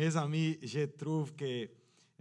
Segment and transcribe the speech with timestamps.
[0.00, 1.68] mes amis, je trouve que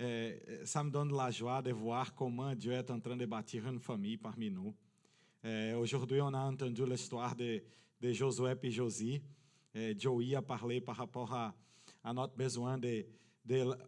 [0.02, 3.66] euh, ça me donne la joie de voir comment Dieu est en train de bâtir
[3.70, 4.76] une famille parmi nous.
[5.46, 7.64] Euh, Aujourd'hui, on a entendu l'histoire de,
[8.02, 9.22] de Josué et Josie.
[9.78, 11.56] Euh, Joey a parlé par rapport à,
[12.04, 13.06] à notre besoin de,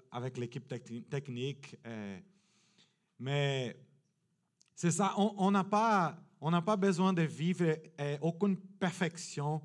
[0.10, 1.76] avec l'équipe techni- technique.
[1.86, 2.18] euh,
[3.20, 3.76] mais
[4.74, 7.76] c'est ça, on n'a pas, on pas besoin de vivre
[8.22, 9.62] aucune perfection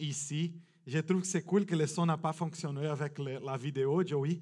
[0.00, 0.54] ici.
[0.86, 4.40] Je trouve que c'est cool que le son n'a pas fonctionné avec la vidéo, Joey.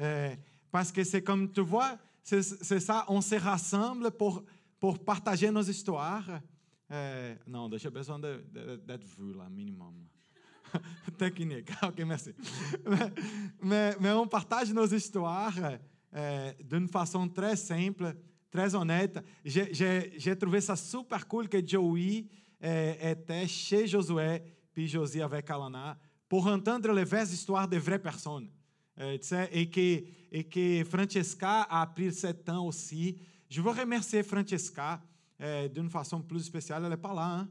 [0.00, 0.34] Euh,
[0.70, 2.42] parce que c'est comme, tu vois, c'est
[2.80, 4.44] ça, on se rassemble pour,
[4.78, 6.40] pour partager nos histoires.
[6.90, 9.94] Euh, non, j'ai besoin de- de- d'être vu là, minimum.
[11.18, 12.30] Technique, ok, merci.
[13.62, 15.54] Mais, mais, on partage nos histoires
[16.14, 18.14] euh, d'une façon très simple,
[18.50, 19.18] très honnête.
[19.44, 22.26] J'ai trouvé ça super cool que Joey
[22.62, 24.42] euh, était chez Josué,
[24.78, 28.48] puis Josie avec Alana, pour entendre les vraies histoires de vraies personnes.
[29.00, 29.18] Euh,
[29.50, 33.18] et, que, et que Francesca a pris ce temps aussi.
[33.50, 35.02] Je veux remercier Francesca
[35.40, 36.84] euh, d'une façon plus spéciale.
[36.84, 37.48] Elle n'est pas là, hein?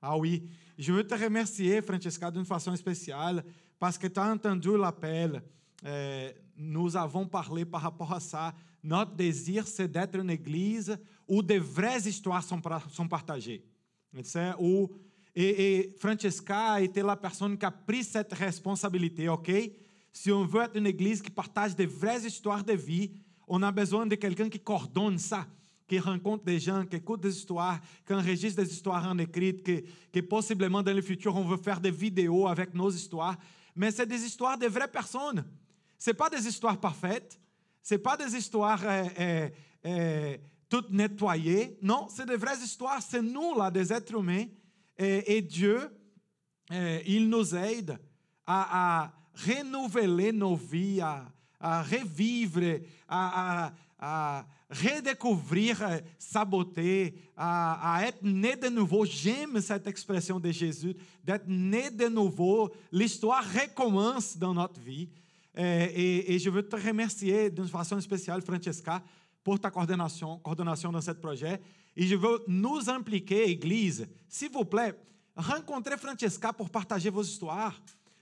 [0.00, 3.44] Ah oui, je veux te remercier, Francesca, d'une façon spéciale,
[3.78, 5.40] parce que tu as entendu l'appel.
[5.84, 8.52] Euh, nous avons parlé par rapport à ça.
[8.82, 12.60] Notre désir, c'est d'être une église où de vraies histoires sont,
[13.08, 13.64] partagées.
[14.58, 14.90] Où,
[15.34, 19.50] et, Francesca été la personne qui a pris cette responsabilité, OK?
[20.12, 23.12] Si on veut être une église qui partage de vraies histoires de vie,
[23.48, 25.46] on a besoin de quelqu'un qui coordonne ça
[25.92, 29.82] qui rencontre des gens, qui écoute des histoires, qui enregistre des histoires en écrit, que,
[30.10, 33.36] que possiblement dans le futur on veut faire des vidéos avec nos histoires.
[33.76, 35.44] Mais c'est des histoires de vraies personnes.
[35.98, 37.38] C'est pas des histoires parfaites.
[37.82, 39.48] C'est pas des histoires euh, euh,
[39.84, 40.36] euh,
[40.66, 41.76] toutes nettoyées.
[41.82, 43.02] Non, c'est des vraies histoires.
[43.02, 44.46] C'est nous là, des êtres humains.
[45.02, 45.80] Et, et Dieu,
[46.70, 47.98] euh, il nous aide
[48.46, 51.24] à, à renouveler nos vies, à,
[51.60, 59.04] à revivre, à, à- redécouvrir euh, sa beauté, à, être né de nouveau.
[59.04, 62.72] J'aime cette expression de Jésus, d'être né de nouveau.
[62.90, 65.08] L'histoire recommence dans notre vie.
[65.58, 69.02] Euh, et, et je veux te remercier d'une façon spéciale, Francesca,
[69.44, 71.60] pour ta coordination, coordination dans ce projet.
[71.96, 74.06] Et je veux nous impliquer, Église.
[74.28, 74.94] S'il vous plaît,
[75.36, 77.80] rencontrez Francesca pour partager vos histoires.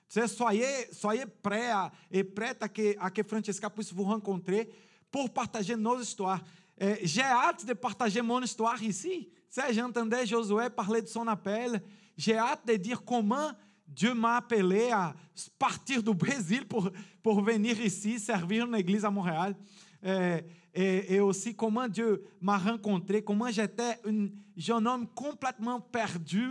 [0.08, 1.70] Soyez, soyez prêts
[2.10, 4.69] et prêtes à que, à que Francesca puisse vous rencontrer
[5.10, 6.42] pour partager nos histoires.
[6.82, 9.28] Euh, J'ai hâte de partager mon histoire ici.
[9.70, 11.80] J'entendais Josué parler de son appel.
[12.16, 13.50] J'ai hâte de dire comment
[13.86, 15.14] Dieu m'a appelé à
[15.59, 16.91] partir du Brésil pour,
[17.22, 19.56] pour venir ici servir une église à Montréal.
[20.04, 20.41] Euh,
[20.75, 26.48] et, aussi comment Dieu m'a rencontré, comment j'étais un jeune homme complètement perdu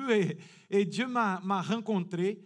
[0.69, 2.39] et, Dieu m'a rencontré.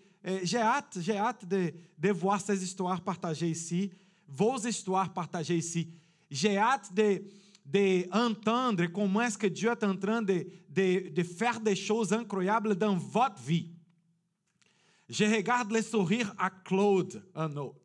[0.44, 3.91] J'ai hâte, j'ai hâte de, voir ces histoires partagées ici,
[4.28, 5.89] vos histoires partagées ici.
[6.29, 7.23] J'ai hâte de,
[7.66, 12.95] de comment est-ce que Dieu est en train de, de, faire des choses incroyables dans
[12.95, 13.69] votre vie.
[15.09, 17.75] Je regarde le sourire à Claude Arnaud.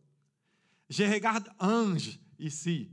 [0.88, 2.90] Je regarde Ange ici.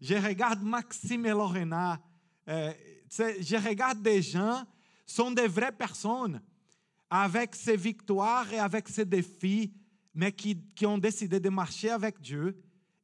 [0.00, 2.00] Je regarde Maxime et Lorena.
[2.48, 2.72] Euh,
[3.08, 4.64] je regarde des gens,
[5.06, 6.40] sont des vraies personnes,
[7.10, 9.72] avec ses victoires et avec ses défis,
[10.14, 12.56] mais qui, ont décidé de marcher avec Dieu.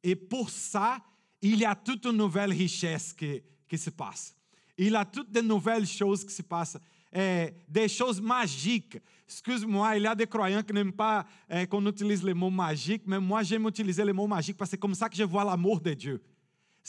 [0.03, 0.99] Et pour ça,
[1.41, 4.35] il y a toute une nouvelle richesse qui, se passe.
[4.77, 6.77] Il y a toutes de nouvelles choses qui se passent.
[7.11, 8.97] Des choses magiques.
[9.27, 13.03] Excuse-moi, il y a des croyants qui n'aiment pas eh, qu'on utilise le mot magique,
[13.05, 15.43] mais moi j'aime utiliser le mot magique parce que c'est comme ça que je vois
[15.43, 16.19] l'amour de Dieu.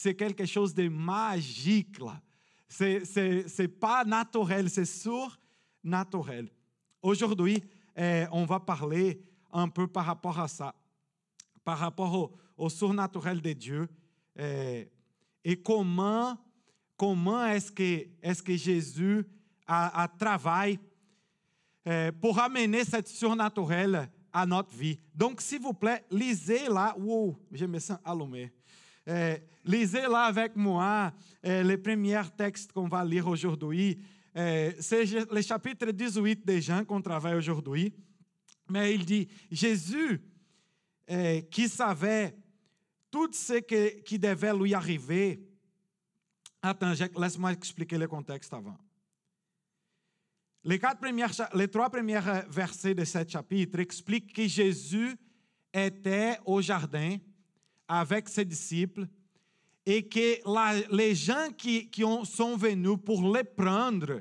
[0.02, 2.22] C'est quelque chose de magique là.
[2.66, 6.48] C'est, pas naturel, c'est surnaturel.
[7.02, 7.62] Aujourd'hui,
[7.94, 9.22] eh, on va parler
[9.52, 10.74] un peu par rapport à ça,
[11.62, 13.88] par rapport au, au surnaturel de Dieu
[14.38, 14.90] eh,
[15.44, 16.38] et comment,
[16.96, 19.22] comment est-ce que, est que Jésus
[19.66, 20.78] a, travaille
[21.84, 24.98] eh, pour amener cette surnaturel à notre vie.
[25.14, 26.96] Donc, s'il vous plaît, lisez là.
[26.98, 28.50] Wow, je me sens allumé.
[29.06, 31.12] Eh, lisez là avec moi
[31.42, 33.98] eh, le premier texte qu'on va lire aujourd'hui.
[34.34, 37.92] Eh, c'est le chapitre 18 de Jean qu'on travaille aujourd'hui.
[38.68, 40.20] Mais il dit, Jésus,
[41.08, 42.36] eh, qui savait
[43.10, 43.54] tout ce
[44.02, 45.40] qui devait lui arriver.
[46.62, 48.78] Attends, laisse-moi expliquer le contexte avant.
[50.62, 50.78] Les,
[51.54, 55.16] les trois premiers euh, versets de ce chapitre expliquent que Jésus
[55.72, 57.16] était au jardin
[57.92, 59.06] avec ses disciples
[59.84, 64.20] et que les gens qui, qui ont- sont venus pour les prendre,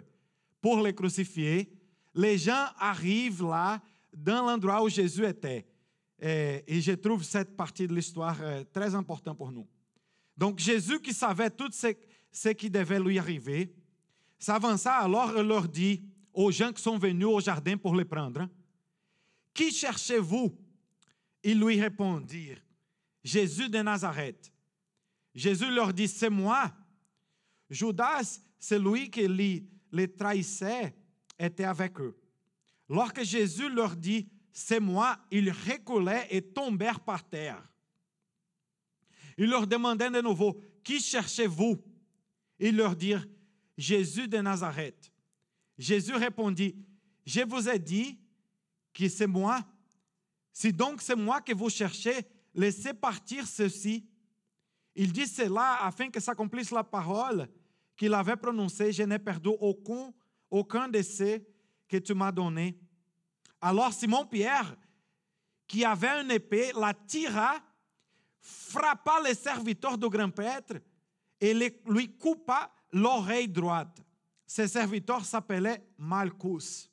[0.60, 1.72] pour les crucifier,
[2.16, 3.80] les gens arrivent là,
[4.12, 5.68] dans l'endroit où Jésus était.
[6.20, 9.68] Et, je trouve cette partie de l'histoire euh, très importante pour nous.
[10.36, 11.94] Donc Jésus qui savait tout ce,
[12.32, 13.72] ce qui devait lui arriver,
[14.40, 16.02] s'avança alors et leur dit
[16.34, 18.48] aux gens qui sont venus au jardin pour le prendre,
[19.54, 20.58] Qui cherchez-vous
[21.44, 22.62] Ils lui répondirent,
[23.24, 24.52] Jésus de Nazareth.
[25.34, 26.74] Jésus leur dit, c'est moi.
[27.70, 29.28] Judas, celui qui
[29.92, 30.96] les, trahissait,
[31.38, 32.18] était avec eux.
[32.90, 37.62] Lorsque Jésus leur dit, c'est moi, ils reculaient et tombèrent par terre.
[39.38, 41.82] Il leur demandait de nouveau, qui cherchez-vous?
[42.60, 43.26] Ils leur dirent,
[43.78, 45.14] Jésus de Nazareth.
[45.78, 46.76] Jésus répondit,
[47.26, 48.20] je vous ai dit
[48.94, 49.66] que c'est moi.
[50.52, 52.26] Si donc c'est moi que vous cherchez,
[52.60, 54.06] laissez partir ceci.
[54.94, 57.48] Il dit cela afin que s'accomplisse la parole
[57.96, 58.92] qu'il avait prononcée.
[58.92, 60.12] Je n'ai perdu aucun,
[60.50, 61.42] aucun de ceux
[61.88, 62.78] que tu m'as donné.
[63.62, 64.76] Alors Simon-Pierre,
[65.68, 67.56] qui avait une épée, la tira,
[68.42, 70.76] frappa le serviteur du grand prêtre
[71.40, 74.02] et lui coupa l'oreille droite.
[74.46, 76.90] Ce serviteur s'appelait Malchus.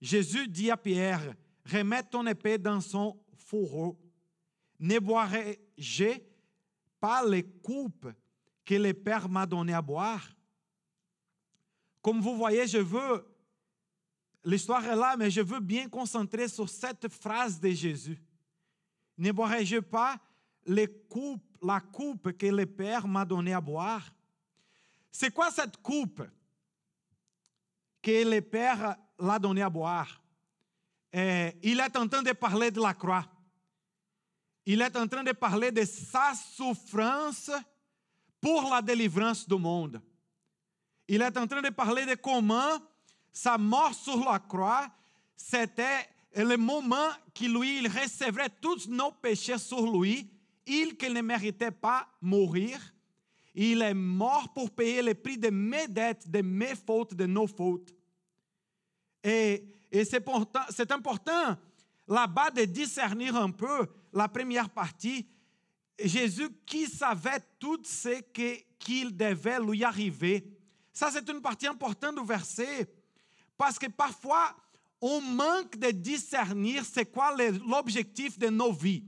[0.00, 3.98] Jésus dit à Pierre, remets ton épée dans son fourreau.
[4.78, 6.18] Ne boirai-je
[7.00, 8.08] pas les coupes
[8.64, 10.28] que le Père m'a donné à boire?
[12.02, 13.26] Comme vous voyez, je veux,
[14.44, 18.20] l'histoire est là, mais je veux bien concentrer sur cette phrase de Jésus.
[19.18, 20.18] Ne boirai-je pas
[20.66, 24.12] les coupes, la coupe que le Père m'a donné à boire?
[25.10, 26.22] C'est quoi cette coupe
[28.02, 30.20] que le Père l'a donné à boire?
[31.12, 33.26] Et il est en train de parler de la croix.
[34.66, 37.52] Il est en train de parler de sa souffrance
[38.40, 40.02] pour la délivrance du monde.
[41.06, 42.78] Il est en train de parler de comment
[43.32, 44.88] sa mort sur la croix,
[45.36, 50.28] c'était le moment qui lui, il recevrait tous nos péchés sur lui,
[50.66, 52.80] il qui ne méritait pas mourir,
[53.54, 57.46] il est mort pour payer le prix de mes dettes, de mes fautes, de nos
[57.46, 57.94] fautes.
[59.22, 61.56] Et, et c'est important
[62.08, 63.86] là-bas de discernir un peu
[64.16, 65.28] la première partie.
[66.02, 68.20] Jésus qui savait tout ce
[68.78, 70.44] qu'il devait lui arriver.
[70.92, 72.90] Ça, c'est une partie importante du verset.
[73.56, 74.56] Parce que parfois,
[75.00, 77.34] on manque de discernir c'est quoi
[77.66, 79.04] l'objectif de nos vies.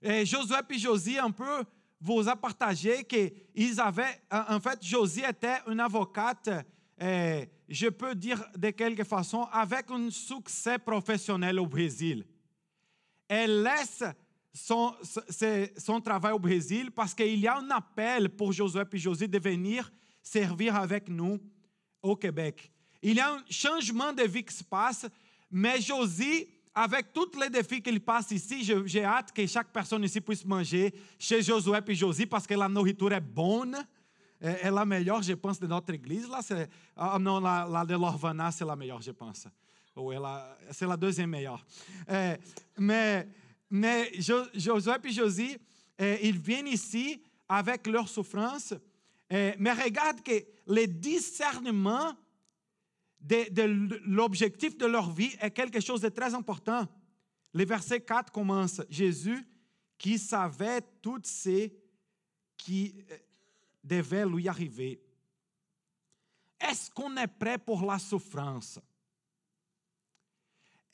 [0.00, 1.64] Et Josué et Josie, un peu,
[2.00, 6.50] vous a partagé qu'ils avaient, en fait, Josie était une avocate,
[6.98, 12.26] je peux dire de quelque façon, avec un succès professionnel au Brésil.
[13.28, 14.04] Elle laisse
[14.52, 14.94] son,
[15.76, 19.90] son travail au Brésil parce qu'il y a un appel Josué et Josie de venir
[20.22, 21.40] servir avec nous
[22.02, 22.70] au Québec.
[23.02, 25.06] Y a un changement de vie qui se passe,
[25.50, 30.20] mais Josie avec tous les défis qu'il passe ici, j'ai hâte que chaque personne ici
[30.20, 33.76] puisse manger chez Josué et Josie parce que la nourriture est bonne.
[34.40, 36.28] É, la meilleure, je pense, de notre église.
[36.28, 39.46] Là, non, la, la de Lorvana, c'est la meilleure, je pense.
[39.96, 40.12] Ou
[40.70, 41.64] c'est la deuxième meilleure.
[42.78, 43.28] Mais,
[43.70, 45.58] mais et Josie,
[45.98, 48.74] ils viennent ici avec leur souffrance.
[49.30, 52.14] mais regarde que le discernement
[53.20, 56.86] de, de l'objectif de leur vie est quelque chose de très important.
[57.52, 59.46] Le verset 4 commence, Jésus
[59.96, 61.70] qui savait tout ce
[62.56, 62.94] qui
[63.82, 65.00] devait lui arriver.
[66.60, 68.78] Est-ce qu'on est prêt pour la souffrance?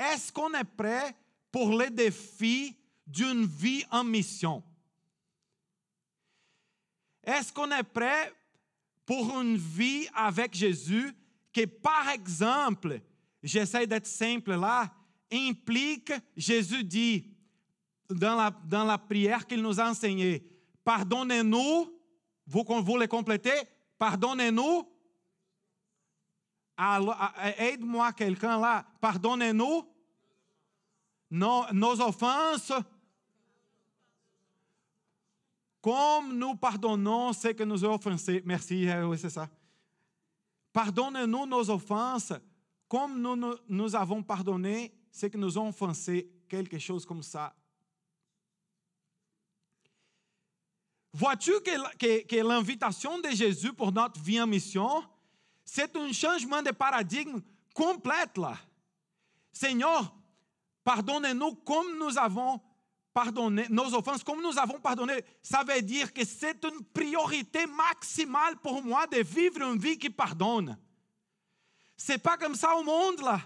[0.01, 1.15] Est-ce qu'on est prêt
[1.53, 2.75] pour les défis
[3.07, 4.63] d'une vie en mission?
[7.23, 8.33] Est-ce qu'on est prêt
[9.05, 11.13] pour une vie avec Jésus
[11.53, 12.99] que, par exemple,
[13.43, 14.91] j'essaie d'être simple là,
[15.31, 17.27] implique, Jésus dit
[18.09, 18.51] dans
[18.87, 20.43] la, prière qu'il nous a enseignée,
[20.83, 21.93] pardonnez-nous,
[22.47, 23.61] vous, vous le complétez,
[23.99, 24.89] pardonnez-nous,
[27.59, 29.87] aide-moi quelqu'un là, pardonnez-nous
[31.31, 32.73] nos, nos offenses,
[35.81, 38.43] comme nous pardonnons ceux que nous ont offensés.
[38.45, 39.49] Merci, oui, c'est ça.
[40.73, 42.33] Pardonne-nous nos offenses,
[42.89, 47.55] comme nous, nous avons pardonné ceux qui nous ont offensés, quelque chose comme ça.
[51.13, 55.03] Vois-tu que, que, que l'invitation de Jésus pour notre vie en mission,
[55.73, 57.41] c'est un changement de paradigme
[57.73, 58.57] complet là.
[59.53, 60.13] Seigneur,
[60.83, 62.61] pardonne-nous comme nous avons
[63.15, 68.57] pardonner nos offenses comme nous avons pardonné, ça veut dire que c'est une priorité maximale
[68.57, 70.77] pour moi de vivre une vie qui pardonne.
[71.97, 73.41] C'est pas comme ça au monde là.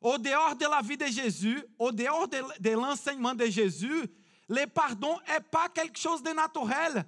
[0.00, 4.06] au dehors de la vie de Jésus, au dehors de, l'enseignement de Jésus,
[4.48, 7.04] le pardon n'est pas quelque chose de naturel.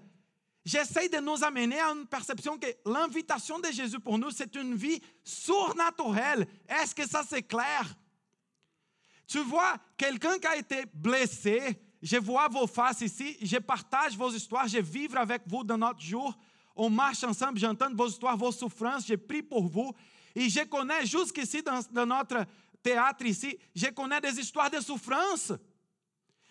[0.65, 4.75] J'essaie de nous amener à une perception que l'invitation de Jésus pour nous, c'est une
[4.75, 6.47] vie surnaturelle.
[6.69, 7.97] Est-ce que ça c'est clair?
[9.27, 14.31] Tu vois, quelqu'un qui a été blessé, je vois vos faces ici, je partage vos
[14.31, 16.37] histoires, je vivre avec vous dans notre jour,
[16.77, 19.95] on marche ensemble, j'entends vos histoires, vos souffrances, je prie pour vous.
[20.35, 22.45] Et je connais jusqu'ici dans, dans notre
[22.83, 25.53] théâtre ici, je connais des histoires de souffrance,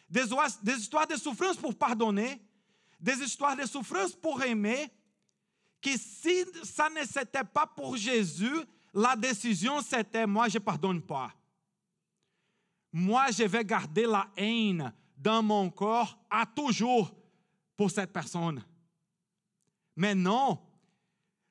[0.09, 0.23] des,
[0.63, 2.41] des histoires de souffrance pour pardonner,
[2.99, 4.91] des histoires de souffrance pour aimer,
[5.81, 8.59] que si ça ne s'était pas pour Jésus,
[8.93, 11.33] la décision c'était moi je ne pardonne pas.
[12.91, 17.13] Moi je vais garder la haine dans mon corps à toujours
[17.77, 18.63] pour cette personne.
[19.95, 20.59] Mais non,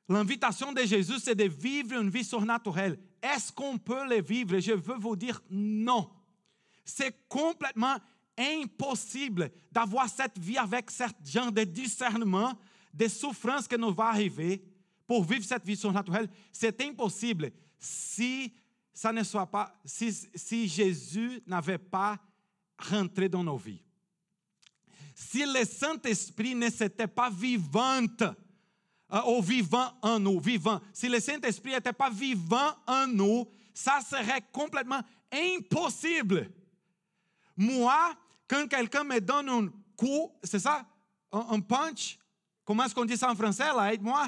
[0.08, 2.98] l'invitation de Jésus c'est de vivre une vie surnaturelle.
[3.22, 4.58] Est-ce qu'on peut le vivre?
[4.58, 6.10] Je veux vous dire non.
[6.84, 7.96] C'est complètement
[8.38, 12.52] impossible d'avoir cette vie avec ce genre de discernement
[12.92, 14.62] des souffrances que nous va arriver
[15.06, 16.28] pour vivre cette vie surnaturelle.
[16.52, 18.54] C'est impossible si
[18.92, 22.18] ça ne soit pas, si, Jésus n'avait pas
[22.78, 23.82] rentré dans nos vies.
[25.14, 28.22] Si le Saint-Esprit ne s'était pas vivante,
[29.12, 30.80] euh, ou vivant en nous, vivant.
[30.92, 35.00] Si le Saint-Esprit n'était pas vivant en nous, ça serait complètement
[35.32, 36.50] impossible.
[37.56, 38.14] Moi,
[38.48, 40.86] quand quelqu'un me donne un coup, c'est ça?
[41.30, 42.18] Un, punch?
[42.64, 43.92] Comment est-ce qu'on dit ça en français, là?
[43.92, 44.26] Aide-moi.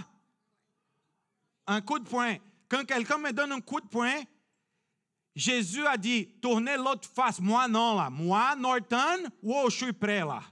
[1.66, 2.36] Un coup de poing.
[2.68, 4.22] Quand quelqu'un me donne un coup de poing,
[5.34, 7.40] Jésus a dit, tournez l'autre face.
[7.40, 8.10] Moi, non, là.
[8.10, 10.42] Moi, Norton, wow, je suis prêt, là.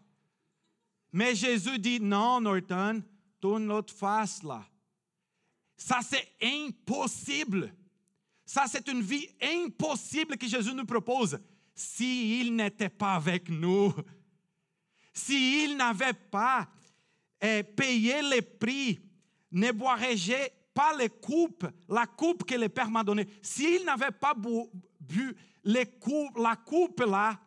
[1.12, 3.02] Mais Jésus dit, non, Norton,
[3.40, 4.64] tourne l'autre face, là.
[5.76, 7.72] Ça, c'est impossible.
[8.44, 11.38] Ça, c'est une vie impossible que Jésus nous propose
[11.78, 13.94] s'il n'était pas avec nous,
[15.12, 16.68] s'il n'avait pas
[17.40, 19.00] eh, payé le prix,
[19.52, 24.34] ne boirais-je pas les coupes, la coupe que le Père m'a donnée, s'il n'avait pas
[24.34, 27.38] bu, la coupe là,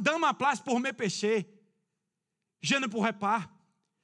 [0.00, 1.44] dans ma place pour mes péchés,
[2.60, 3.42] je ne pourrais pas.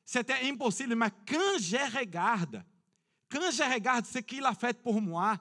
[0.05, 2.65] C'était impossible, mais quand je regarde,
[3.31, 5.37] quand je regarde ce qu'il a fait pour moi,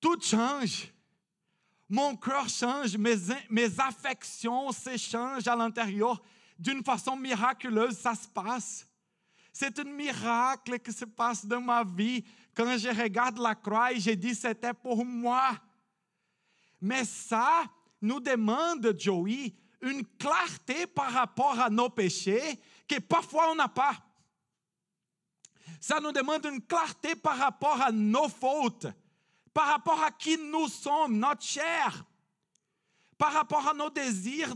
[0.00, 0.92] tout change
[1.92, 3.16] mon cœur change, mes,
[3.50, 6.22] mes affections s'échangent à l'intérieur
[6.58, 8.88] d'une façon miraculeuse, ça se passe.
[9.52, 14.12] C'est un miracle qui se passe dans ma vie quand je regarde la croix je
[14.12, 15.50] dis c'était pour moi.
[16.80, 17.64] Mais ça
[18.00, 22.58] nous demande, Joey, une clarté par rapport à nos péchés
[22.88, 23.98] que parfois on n'a pas.
[25.78, 28.86] Ça nous demande une clarté par rapport à nos fautes
[29.52, 32.04] par rapport à qui nous sommes, notre chair,
[33.18, 34.54] par rapport à nos désirs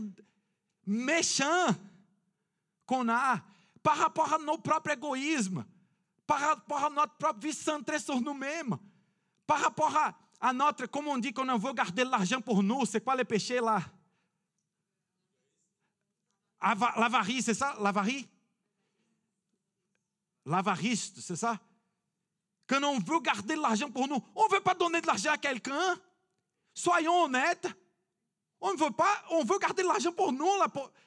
[0.85, 1.67] méchants
[2.85, 3.41] qu'on a,
[3.83, 5.65] par rapport à nos propres égoïsmes,
[6.25, 8.75] par rapport à notre propre vie centrée sur nous-mêmes,
[9.45, 13.01] par rapport à, à notre, comme on dit qu'on veut garder l'argent pour nous, c'est
[13.01, 13.81] quoi le péché là
[16.61, 18.27] L'avarie, c'est ça L'avarie
[20.45, 21.59] L'avarice, c'est ça
[22.67, 25.37] quand on veut garder l'argent pour nous, on ne veut pas donner de l'argent à
[25.37, 25.95] quelqu'un.
[26.73, 27.67] Soyons honnêtes.
[28.59, 30.49] On ne veut pas, on veut garder l'argent pour nous,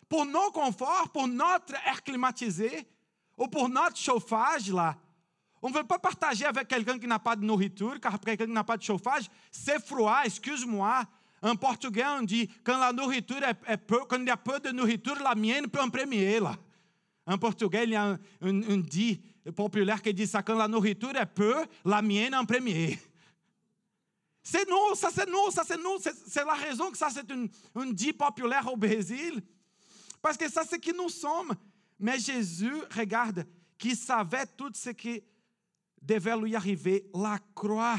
[0.08, 2.86] pour, nos conforts, pour notre air climatisé,
[3.36, 4.70] ou pour notre chauffage.
[4.70, 4.96] Là.
[5.60, 8.52] On ne veut pas partager avec quelqu'un qui n'a pas de nourriture, car quelqu'un qui
[8.52, 11.04] n'a pas de chauffage, c'est froid, excuse-moi.
[11.42, 14.70] En portugais, on dit, quand la nourriture est, peu, quand il y a peu de
[14.70, 16.38] nourriture, la mienne peut en premier.
[16.38, 16.54] Là.
[17.26, 19.20] En portugais, il y a un, un, un dit,
[19.54, 22.98] populaire qui dit ça, quand la nourriture est peu, la mienne en premier.
[24.42, 25.98] C'est nous, ça c'est nous, ça c'est nous.
[26.26, 29.42] C'est la raison que ça c'est une dit populaire au Brésil.
[30.22, 31.54] Parce que ça c'est qui nous sommes.
[31.98, 35.22] Mais Jésus, regarde, qui savait tout ce qui
[36.00, 37.10] devait lui arriver.
[37.14, 37.98] La croix,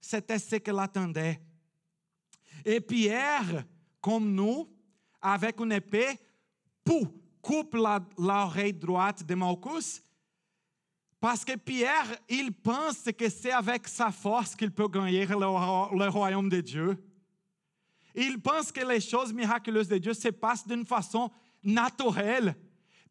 [0.00, 1.40] c'était ce qu'il attendait.
[2.64, 3.64] Et Pierre,
[4.00, 4.68] comme nous,
[5.20, 6.18] avec une épée,
[7.40, 7.76] coupe
[8.16, 10.00] l'oreille droite de Malchus
[11.22, 16.48] parce que Pierre, il pense que c'est avec sa force qu'il peut gagner le, royaume
[16.48, 16.98] de Dieu.
[18.12, 21.30] Il pense que les choses miraculeuses de Dieu se passent d'une façon
[21.62, 22.56] naturelle.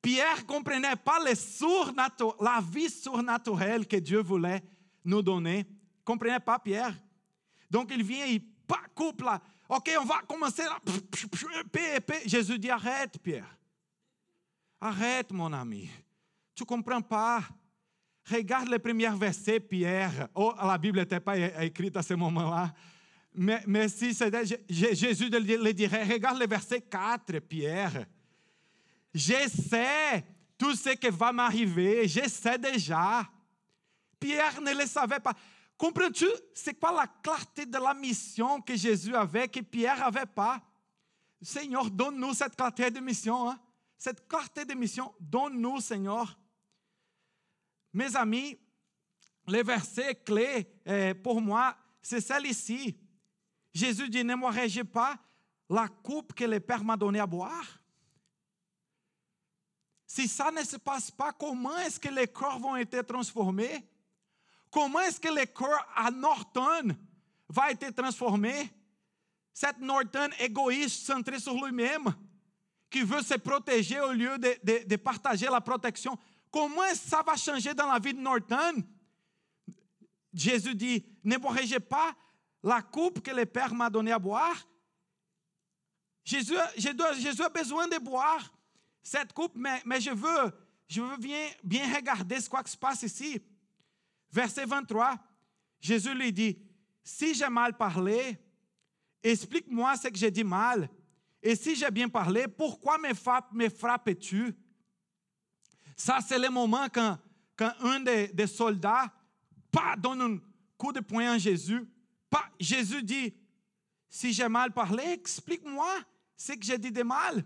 [0.02, 4.62] Pierre comprenait pas la vie surnaturelle que Dieu voulait
[5.06, 5.66] nous donner.
[6.04, 6.94] Comprenait pas Pierre?
[7.70, 8.42] Donc il vient, il
[8.94, 9.42] coupe là.
[9.70, 10.78] Ok, on va commencer là.
[12.26, 13.58] Jésus dit arrête, Pierre.
[14.82, 15.90] Arrête, mon ami.
[16.54, 17.42] Tu comprends pas?
[18.30, 20.28] Regarde le premier verset, Pierre.
[20.36, 22.74] Oh, la Bible n'était pas écrite à ce moment-là.
[23.34, 24.14] mais, si
[24.70, 28.06] Jésus le dirait, regarde le verset 4, Pierre.
[29.14, 30.24] Je sais
[30.58, 33.28] tout ce qui va m'arriver, je sais déjà.
[34.20, 35.34] Pierre ne le savait pas.
[35.76, 40.62] Comprends-tu, c'est quoi la clarté de la mission que Jésus avait, que Pierre n'avait pas?
[41.42, 43.50] Seigneur, donne-nous cette clarté de mission.
[43.50, 43.60] Hein?
[43.98, 46.38] Cette clarté de mission, donne-nous, Seigneur.
[47.94, 48.58] Mes amis,
[49.48, 52.98] le verset clé euh, pour moi, c'est celle-ci.
[53.74, 55.18] Jésus dit, ne mourrai-je pas?
[55.70, 57.80] La coupe que le Père m'a donnée à boire?
[60.06, 63.88] Si ça ne se passe pas, comment est-ce que les corps vont être transformés?
[64.70, 66.96] Comment est-ce que le corps à Norton
[67.48, 68.72] va être transformé?
[69.54, 72.14] Cet Norton égoïste, centré sur lui-même,
[72.90, 76.18] qui veut se protéger au lieu de partager la protection.
[76.52, 78.84] Comment ça va changer dans la vie de Norton?
[80.34, 82.14] Jésus dit, ne boirez pas
[82.62, 84.68] la coupe que le Père m'a donnée à boire?
[86.24, 88.54] Jésus, a besoin de boire
[89.02, 93.42] cette coupe, mais, je veux, bien, bien regarder ce qui se passe ici.
[94.30, 95.18] Verset 23,
[95.80, 96.60] Jésus lui dit,
[97.04, 98.38] si j'ai mal parlé,
[99.24, 100.90] explique-moi ce que j'ai dit mal.
[101.42, 103.10] Et si j'ai bien parlé, pourquoi me,
[103.54, 104.56] me frappes-tu?
[106.04, 107.20] Ça, c'est le moment quand,
[107.60, 109.14] un des, des soldats
[109.72, 110.40] pas, donne un
[110.76, 111.88] coup de poing à Jésus.
[112.28, 113.32] Pas, Jésus dit,
[114.10, 115.88] si j'ai mal parlé, explique-moi
[116.36, 117.46] ce que j'ai dit de mal.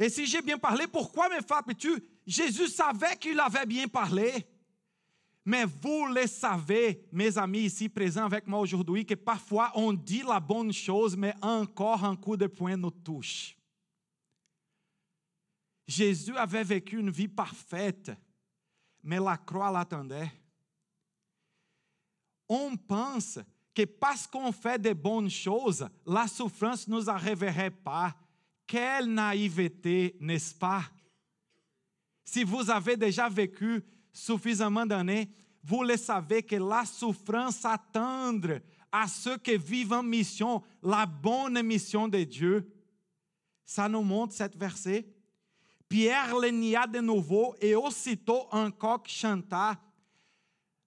[0.00, 2.02] Et si j'ai bien parlé, pourquoi me frappes-tu?
[2.26, 4.44] Jésus savait qu'il avait bien parlé.
[5.44, 10.24] Mais vous le savez, mes amis ici présents avec moi aujourd'hui, que parfois on dit
[10.26, 13.56] la bonne chose, mais encore un coup de poing nous touche.
[15.90, 18.12] Jésus avait vécu une vie parfaite,
[19.02, 20.30] mais la croix l'attendait.
[22.48, 23.40] On pense
[23.74, 28.14] que parce qu'on fait de bonnes choses, la souffrance ne nous arriverait pas.
[28.68, 30.84] Quelle naïveté, n'est-ce pas?
[32.24, 35.28] Si vous avez déjà vécu suffisamment d'années,
[35.64, 38.38] vous le savez que la souffrance attend
[38.92, 42.72] à ceux qui vivent en mission, la bonne mission de Dieu.
[43.64, 45.04] Ça nous montre cette verset.
[45.90, 48.48] Pierre le nia de nouveau et aussitôt
[48.78, 49.78] coq chanta.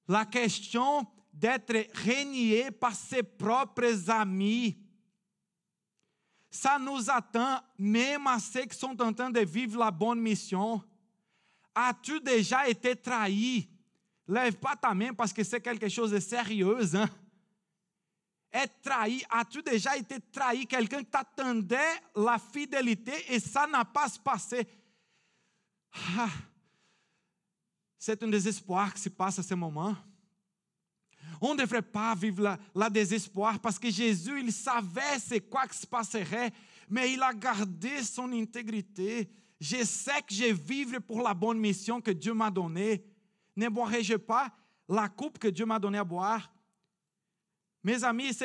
[0.08, 4.84] La question d'être renié par ses propres amis
[6.54, 10.84] ça nous attend même à ceux qui sont en train de vivre la bonne mission.
[11.74, 13.68] As-tu déjà été trahi?
[14.28, 16.96] Lève pas ta main parce que c'est quelque chose de sérieux.
[16.96, 17.10] Hein?
[18.52, 20.68] Être trahi, as-tu déjà été trahi?
[20.68, 24.68] Quelqu'un qui t'attendait la fidélité et ça n'a pas se passé.
[25.94, 26.30] Ah,
[27.98, 29.96] c'est un désespoir qui se passe à ce moment.
[31.40, 35.78] On ne devrait pas vivre la, désespoir parce que Jésus, il savait c'est quoi qui
[35.78, 36.52] se passerait,
[36.90, 39.30] mais il a gardé son intégrité.
[39.60, 43.04] Je sais que je vivre pour la bonne mission que Dieu m'a donnée.
[43.56, 44.52] Ne boirai-je pas
[44.90, 46.52] la coupe que Dieu m'a donnée à boire?
[47.84, 48.38] Mes amis,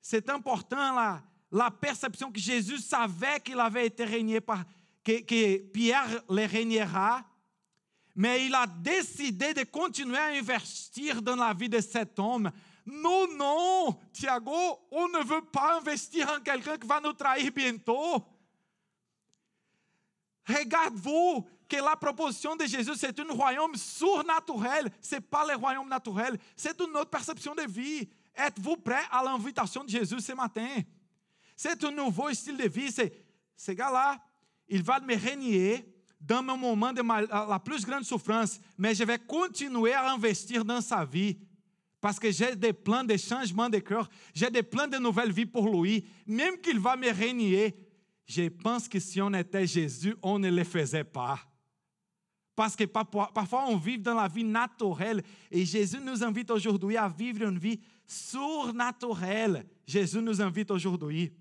[0.00, 4.64] c'est important la, la perception que Jésus savait qu'il avait été régné par,
[5.04, 7.24] que, Pierre le régnera
[8.14, 12.50] mais il a décidé de continuer à investir dans la vie de cet homme.
[12.86, 18.24] Non, non, Thiago, on ne veut pas investir en quelqu'un qui va nous trahir bientôt.
[20.46, 24.92] Regarde-vous que la proposition de Jésus, c'est un royaume surnaturel.
[25.00, 28.08] Ce n'est pas le royaume naturel, c'est une autre perception de vie.
[28.36, 30.68] Êtes-vous prêt à l'invitation de Jésus ce matin?
[31.56, 32.92] C'est un nouveau style de vie.
[32.92, 33.12] C'est,
[33.56, 34.20] ce gars-là,
[34.68, 35.86] il va me régner
[36.20, 40.80] dans mon moment de la plus grande souffrance, mais je vais continuer à investir dans
[40.80, 41.36] sa vie.
[42.00, 45.46] Parce que j'ai des plans de changement de cœur, j'ai des plans de nouvelle vie
[45.46, 46.06] pour lui.
[46.26, 47.74] Même qu'il va me régner,
[48.26, 51.38] je pense que si on était Jésus, on ne le faisait pas.
[52.56, 57.08] Parce que parfois on vit dans la vie naturelle et Jésus nous invite aujourd'hui à
[57.08, 59.66] vivre une vie surnaturelle.
[59.86, 61.32] Jésus nous invite aujourd'hui.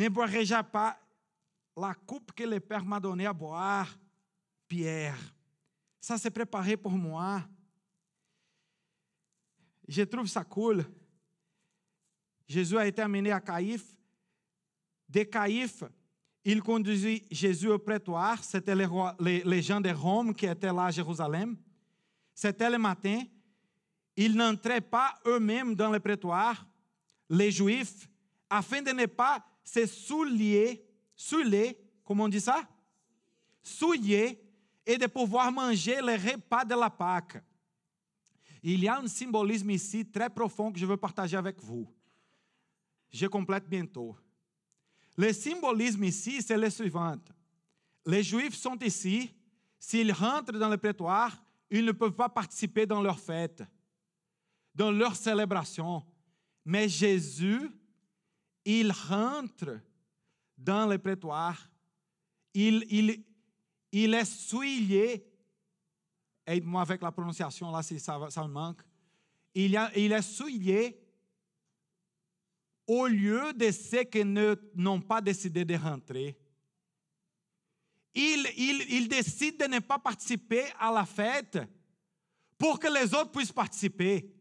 [0.00, 0.98] Ne boirai-je pas
[1.76, 3.86] la coupe que le Père m'a donnée à boire,
[4.66, 5.18] Pierre,
[6.00, 7.42] ça s'est préparé pour moi.
[9.86, 10.86] Je trouve ça cool.
[12.48, 13.94] Jésus a été amené à Caïphe.
[15.06, 15.84] De Caïphe,
[16.44, 18.42] il conduisit Jésus au prétoire.
[18.42, 21.58] C'était les, les, gens de Rome qui étaient là à Jérusalem.
[22.34, 23.22] C'était le matin.
[24.16, 26.66] Ils n'entraient pas eux-mêmes dans le prétoire,
[27.28, 28.08] les Juifs,
[28.48, 30.84] afin de ne pas se soulier
[31.20, 32.66] souiller, comment on dit ça?
[33.62, 34.42] Souiller
[34.86, 37.42] et de pouvoir manger les repas de la Pâque.
[38.62, 41.86] Il y a un symbolisme ici très profond que je veux partager avec vous.
[43.10, 44.16] Je complète bientôt.
[45.16, 47.16] Le symbolisme ici, c'est le suivant.
[48.06, 49.30] Les Juifs sont ici.
[49.78, 53.62] S'ils rentrent dans le prétoire, ils ne peuvent pas participer dans leur fête,
[54.74, 56.04] dans leur célébration.
[56.64, 57.70] Mais Jésus,
[58.78, 59.80] il rentre
[60.56, 61.68] dans le prétoire.
[62.54, 63.24] Il,
[63.92, 65.26] est souillé.
[66.46, 68.82] Aide-moi avec la prononciation là ça, me manque.
[69.54, 71.00] Il, est souillé
[72.86, 76.38] au lieu de ceux qui n'ont pas décidé de rentrer.
[78.14, 81.58] Il, décide de ne pas participer à la fête
[82.58, 84.32] pour que les autres puissent participer.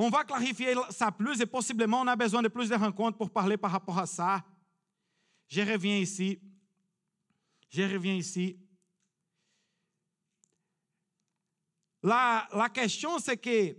[0.00, 3.30] On va clarifier ça plus et possiblement on a besoin de plus de rencontres pour
[3.30, 4.44] parler par rapport à ça.
[5.48, 6.40] Je reviens ici.
[7.68, 8.56] Je reviens ici.
[12.00, 13.76] La, la question, c'est que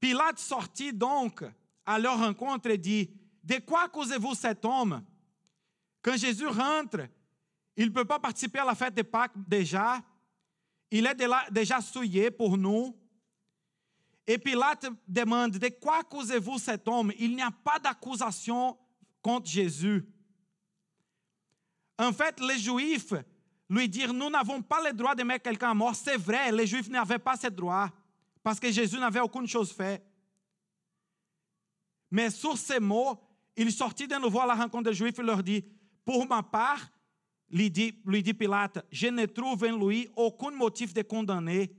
[0.00, 1.44] Pilate sortit donc
[1.86, 3.08] à leur rencontre et dit,
[3.44, 5.04] de quoi accusez-vous cet homme?
[6.02, 7.06] Quand Jésus rentre,
[7.76, 10.02] il ne peut pas participer à la fête de Pâques déjà.
[10.90, 11.16] Il est
[11.52, 12.98] déjà souillé pour nous.
[14.26, 17.12] Et Pilate demande, de quoi accusez-vous cet homme?
[17.18, 18.76] Il n'y a pas d'accusation
[19.20, 20.06] contre Jésus.
[21.98, 23.14] En fait, les Juifs
[23.68, 25.94] lui dirent, nous n'avons pas le droit de mettre quelqu'un à mort.
[25.94, 27.90] C'est vrai, les Juifs n'avaient pas ce droit,
[28.42, 30.02] parce que Jésus n'avait aucune chose fait.
[32.10, 33.20] Mais sur ces mots,
[33.56, 35.64] il sortit de nouveau à la rencontre des Juifs et leur dit,
[36.04, 36.90] pour ma part,
[37.50, 41.74] lui dit, lui dit Pilate, je ne trouve en lui aucun motif de condamner.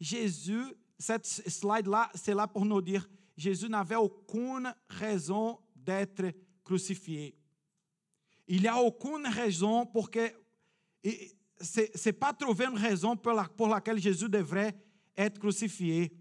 [0.00, 0.64] Jésus,
[1.00, 6.30] cette slide-là, c'est là pour nous dire, Jésus n'avait aucune raison d'être
[6.62, 7.34] crucifié.
[8.46, 10.30] Il n'y a aucune raison pour que...
[11.58, 14.74] Ce n'est pas trouver une raison pour, pour laquelle Jésus devrait
[15.16, 16.12] être crucifié.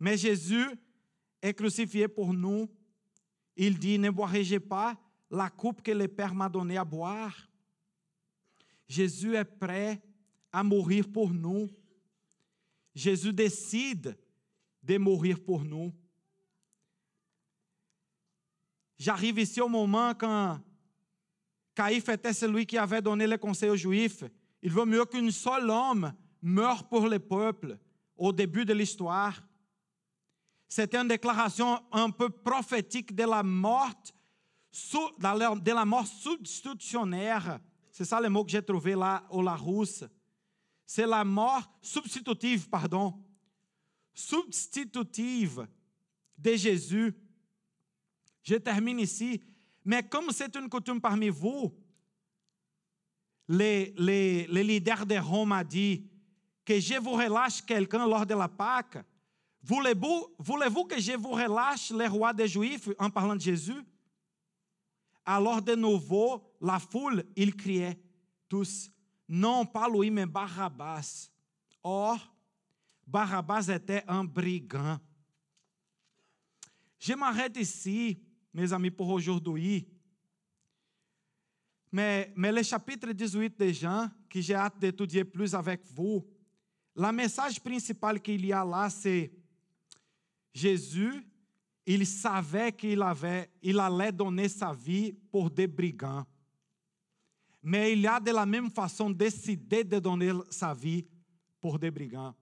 [0.00, 0.66] Mais Jésus
[1.42, 2.66] est crucifié pour nous.
[3.56, 4.98] Il dit, ne boirai-je pas
[5.30, 7.34] la coupe que le Père m'a donnée à boire?
[8.88, 10.02] Jésus est prêt
[10.50, 11.68] à mourir pour nous.
[12.96, 14.18] Jésus décide
[14.82, 15.92] de mourir pour nous.
[18.98, 20.58] J'arrive ici au moment quand
[21.74, 24.24] Caïphe était celui qui avait donné le conseil aux Juifs.
[24.62, 27.78] Il vaut mieux qu'un seul homme meure pour le peuple
[28.16, 29.46] au début de l'histoire.
[30.66, 33.92] C'était une déclaration un peu prophétique de la mort,
[34.72, 37.60] de substitutionnaire.
[37.92, 40.04] C'est ça le mot que j'ai trouvé là au Larousse.
[40.86, 43.22] C'est la mort substitutive, pardon.
[44.14, 45.66] Substitutive
[46.38, 47.14] de Jésus
[48.46, 49.42] je termine ici.
[49.84, 51.74] Mais comme c'est une coutume parmi vous,
[53.48, 56.08] les, les, les leaders de Rome ont dit
[56.64, 58.98] que je vous relâche quelqu'un lors de la Pâque.
[59.62, 63.82] Voulez-vous voulez que je vous relâche le roi des Juifs en parlant de Jésus?
[65.24, 67.98] Alors de nouveau, la foule, ils criaient
[68.48, 68.90] tous,
[69.28, 71.30] non pas lui, mais Barabbas.
[71.82, 72.18] Or,
[73.06, 74.98] Barabbas était un brigand.
[76.98, 78.20] Je m'arrête ici
[78.56, 79.86] mes amis, pour aujourd'hui.
[81.92, 86.26] Mais, mais le chapitre 18 de Jean, que j'ai hâte d'étudier plus avec vous,
[86.94, 89.30] la message principale qu'il y a là, c'est
[90.54, 91.22] Jésus,
[91.84, 96.24] il savait qu'il avait, il allait donner sa vie pour des brigands.
[97.68, 101.04] Mais il a de la même façon décidé de donner sa vie
[101.60, 102.32] pour des brigands.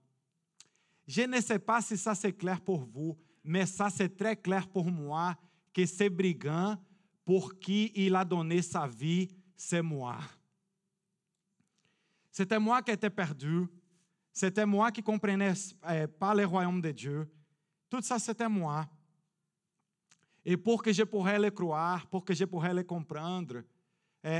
[1.07, 4.67] Je ne sais pas si ça c'est clair pour vous, mais ça c'est très clair
[4.67, 5.35] pour moi
[5.73, 6.77] que ce brigand
[7.25, 10.19] pour qui il a donné sa vie, c'est moi.
[12.29, 13.65] C'était moi qui étais perdu.
[14.31, 15.53] C'était moi qui ne comprenais
[15.89, 17.27] eh, pas le royaume de Dieu.
[17.89, 18.85] Tout ça, c'était moi.
[20.45, 23.63] Et pour que je pourrais le croire, pour que je pourrais le comprendre,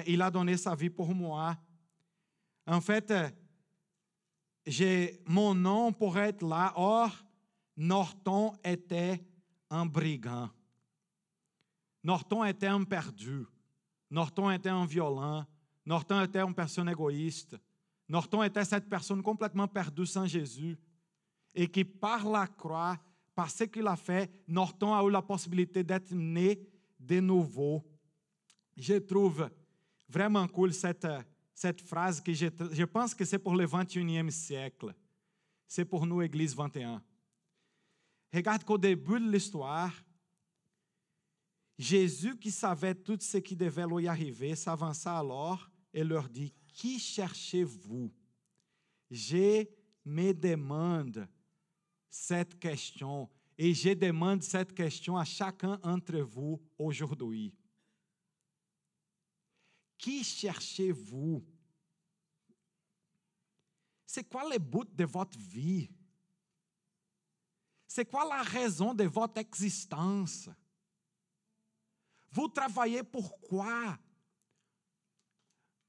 [0.08, 1.58] il a donné sa vie pour moi.
[2.68, 3.14] En fait,
[4.66, 6.74] j'ai, mon nom pourrait être là.
[6.76, 7.12] Or,
[7.78, 9.24] Norton était
[9.70, 10.50] un brigand.
[12.04, 13.46] Norton était un perdu.
[14.10, 15.46] Norton était un violent.
[15.86, 17.56] Norton était une personne égoïste.
[18.08, 20.78] Norton était cette personne complètement perdue sans Jésus.
[21.54, 22.98] Et qui, par la croix,
[23.34, 26.60] par ce qu'il a fait, Norton a eu la possibilité d'être né
[27.00, 27.84] de nouveau.
[28.76, 29.50] Je trouve
[30.08, 31.08] vraiment cool cette,
[31.54, 34.94] cette phrase que je, je pense que c'est pour le 21e siècle.
[35.68, 37.02] C'est pour nous, Église 21.
[38.34, 39.94] Regarde qu'au début de l'histoire,
[41.78, 47.00] Jésus, qui savait tout ce qui devait lui arriver, s'avança alors et leur dit, Qui
[47.00, 48.12] cherchez-vous
[49.10, 49.70] J'ai
[50.06, 51.28] me demande
[52.10, 57.54] cette question et je demande cette question à chacun d'entre vous aujourd'hui.
[59.98, 61.46] Qui cherchez-vous?
[64.06, 65.90] C'est quoi le but de votre vie?
[67.88, 70.50] C'est quoi la raison de votre existence?
[72.32, 73.98] Vous travaillez pourquoi?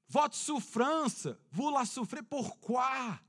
[0.09, 3.19] Votre souffrance, vous la souffrez pourquoi?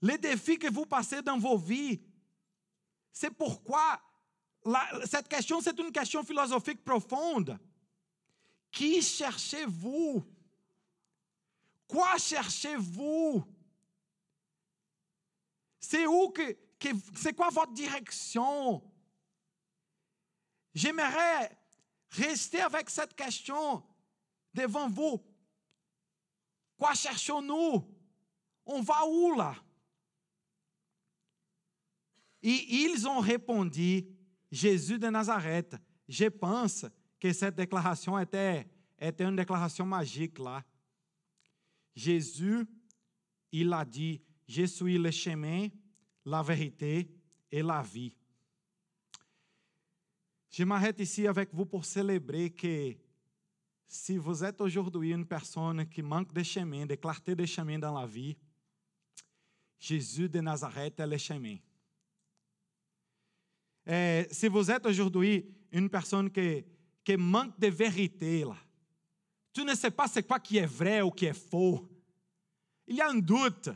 [0.00, 2.02] Les défis que vous passez dans vos vies,
[3.12, 4.00] c'est pourquoi
[4.64, 7.58] la, cette question, c'est une question philosophique profonde.
[8.76, 10.22] Qui cherchez-vous?
[11.88, 13.42] Quoi cherchez-vous?
[15.80, 16.54] C'est où que,
[17.14, 18.82] c'est quoi votre direction?
[20.74, 21.58] J'aimerais
[22.10, 23.82] rester avec cette question
[24.52, 25.24] devant vous.
[26.76, 27.82] Quoi cherchons-nous?
[28.66, 29.56] On va où là?
[32.42, 34.06] Et ils ont répondu,
[34.50, 35.76] Jésus de Nazareth.
[36.06, 36.84] Je pense
[37.32, 38.66] cette déclaration était,
[39.18, 40.64] une déclaration magique là.
[41.94, 42.66] Jésus,
[43.52, 45.68] il a dit, je suis le chemin,
[46.24, 47.08] la vérité
[47.50, 48.14] et la vie.
[50.50, 52.96] Je m'arrête ici avec vous pour célébrer que
[53.88, 57.98] si vous êtes aujourd'hui une personne qui manque de chemin, de clarté de chemin dans
[57.98, 58.36] la vie,
[59.78, 61.56] Jésus de Nazareth est le chemin.
[63.86, 66.64] Et si vous êtes aujourd'hui une personne qui,
[67.06, 68.56] qui manque de vérité, là,
[69.52, 71.88] tu ne sais pas c'est quoi qui est vrai ou qui est faux.
[72.88, 73.70] Il y a un doute.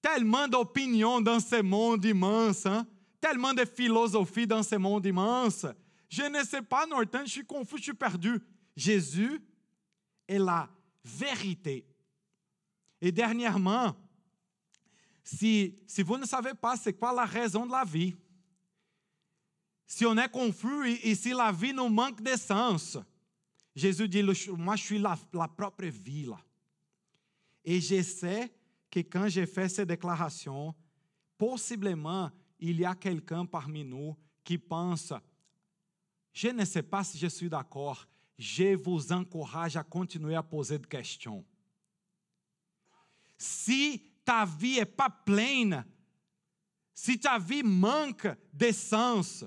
[0.00, 2.86] Tellement d'opinions dans ce monde immense, hein?
[3.20, 5.66] tellement de philosophie dans ce monde immense.
[6.08, 8.40] Je ne sais pas, Norton, je suis confus, je suis perdu.
[8.74, 9.40] Jésus
[10.26, 10.68] est la
[11.04, 11.86] vérité.
[13.00, 13.94] Et dernièrement,
[15.22, 18.16] si, si vous ne savez pas c'est quoi la raison de la vie,
[19.94, 22.96] si on est confus et, et, si la vie nous manque de sens,
[23.76, 24.22] Jésus dit,
[24.56, 26.40] moi je suis la, la propre vie là.
[27.62, 28.50] Je sais
[28.90, 30.74] que quand j'ai fait ces déclarations,
[31.36, 35.12] possiblement il y a quelqu'un parmi nous qui pense,
[36.32, 40.78] je ne sais pas si je suis d'accord, je vous encourage à continuer à poser
[40.78, 41.44] des questions.
[43.36, 45.84] Si ta vie n'est pas pleine,
[46.94, 49.44] si ta vie manque de sens,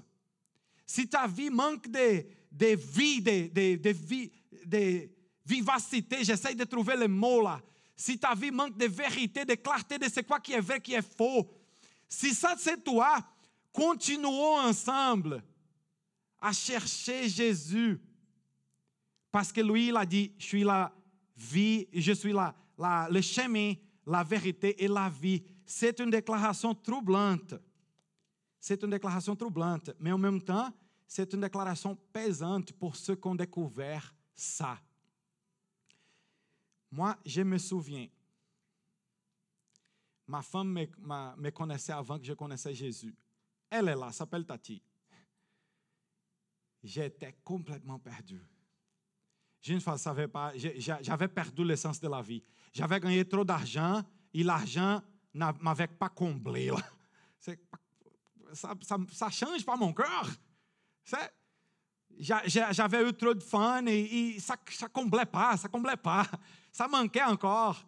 [0.86, 4.30] si ta vie manque de, de vie, de, de, de,
[4.65, 5.10] de
[5.45, 7.62] vivacité, j'essaie de trouver le mot là,
[7.95, 10.93] si ta vie manque de vérité, de clarté de ce quoi qui est vrai, qui
[10.93, 11.50] est faux,
[12.08, 13.17] si ça c'est toi,
[13.71, 15.43] continuons ensemble
[16.39, 18.00] à chercher Jésus.
[19.32, 20.93] Parce que lui, il a dit, je suis la
[21.36, 22.56] vie, je suis la,
[23.10, 23.74] le chemin,
[24.06, 25.43] la vérité et la vie.
[25.65, 27.56] C'est une déclaration troublante.
[28.67, 30.73] C'est une déclaration troublante, mais en même temps,
[31.06, 34.80] c'est une déclaration pesante pour ceux qui ont découvert ça.
[36.89, 38.08] Moi, je me souviens,
[40.25, 43.15] ma femme me, connaissait avant que je connaissais Jésus.
[43.69, 44.82] Elle est là, s'appelle Tati.
[46.84, 48.41] J'étais complètement perdu.
[49.62, 52.43] Je ne savais pas, j'avais perdu l'essence de la vie.
[52.73, 55.04] J'avais gagné trop d'argent et l'argent
[55.36, 56.71] ne m'avait pas comblé.
[56.71, 56.82] Là.
[58.56, 60.30] Ça, change pas mon cœur.
[62.18, 66.26] J'avais eu trop de fun et, ça ne comblait pas, ça comblait pas.
[66.72, 67.86] Ça manquait encore.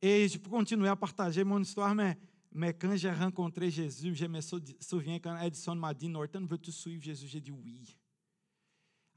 [0.00, 2.16] Et je continuer à partager mon histoire, mais,
[2.52, 7.02] mais quand j'ai rencontré Jésus, je me souviens quand Edson m'a dit, Norton, veux-tu suivre
[7.02, 7.26] Jésus?
[7.26, 7.96] J'ai dit oui.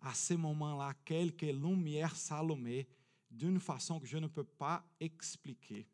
[0.02, 2.88] À ce moment-là, quelques lumières s'allumaient
[3.30, 5.88] d'une façon que je ne peux pas expliquer.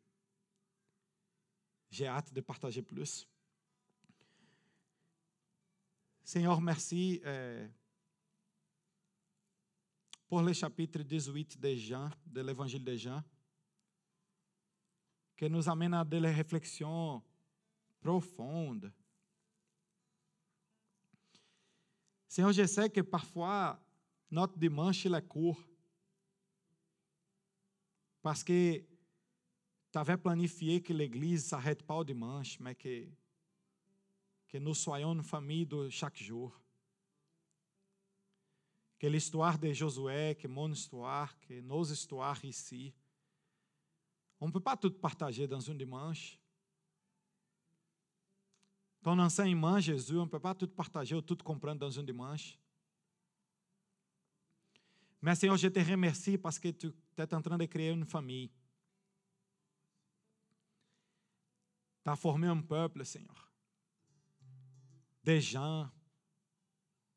[1.90, 3.26] J'ai hâte de partager plus.
[6.28, 7.66] Seigneur, merci euh,
[10.28, 13.24] pour le chapitre 18 de Jean, de l'évangile de Jean,
[15.34, 17.22] qui nous amène à des réflexions
[17.98, 18.92] profondes.
[22.28, 23.82] Senhor, je sais que parfois
[24.30, 25.66] notre dimanche est court,
[28.20, 33.08] parce que tu avais planifié que l'église s'arrête pas au dimanche, mais que
[34.48, 36.58] que nous soyons une famille de chaque jour.
[38.98, 42.92] Que l'histoire de Josué, que mon histoire, que nos histoires ici,
[44.40, 46.38] on ne peut pas tout partager dans un dimanche.
[49.02, 52.58] Ton enseignement, Jésus, on ne peut pas tout partager ou tout comprendre dans un dimanche.
[55.20, 58.50] Mais Seigneur, je te remercie parce que tu es en train de créer une famille.
[62.04, 63.47] Tu as formé un peuple, Seigneur.
[65.28, 65.86] Des gens,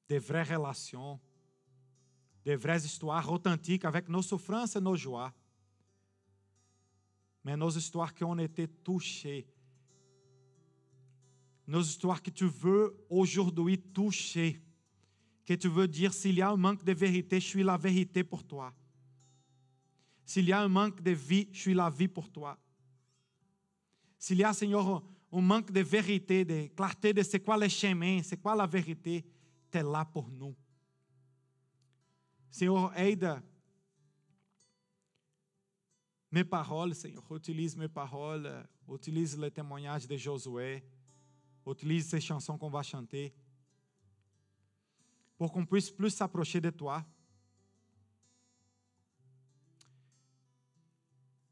[0.10, 1.18] des vraies relations,
[2.44, 5.34] des vraies histoires authentiques avec nos souffrances et nos joies.
[7.46, 9.48] Mais nos histoires qui ont été touchées.
[11.66, 14.62] Nos histoires que tu veux aujourd'hui toucher.
[15.46, 18.26] Que tu veux dire, s'il y a un manque de vérité, je suis la vérité
[18.26, 18.74] pour toi.
[20.26, 22.60] S'il y a un manque de vie, je suis la vie pour toi.
[24.20, 28.22] S'il y a, Seigneur, un manque de vérité, de clarté de c'est quoi le chemin,
[28.24, 29.26] c'est quoi la vérité,
[29.72, 30.56] tu es là pour nous.
[32.50, 33.42] Senhor, aide
[36.30, 37.26] mes paroles, Senhor.
[37.36, 40.84] Utilise mes paroles, utilise le témoignage de Josué,
[41.66, 43.34] utilise ces chansons qu'on va chanter,
[45.38, 47.06] pour qu'on puisse plus s'approcher de toi.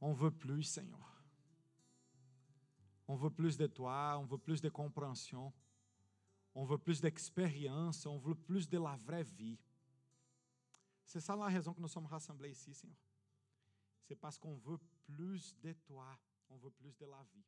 [0.01, 1.08] On veut plus, Seigneur.
[3.09, 5.51] On veut plus de toi, on veut plus de compréhension,
[6.53, 9.57] on veut plus d'expérience, on veut plus de la vraie vie.
[11.03, 12.99] C'est ça la raison que nous sommes rassemblés ici, Seigneur.
[14.03, 16.19] C'est parce qu'on veut plus de toi,
[16.51, 17.43] on veut plus de la vie.